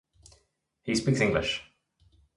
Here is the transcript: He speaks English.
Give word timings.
He 0.81 0.95
speaks 0.95 1.21
English. 1.21 1.63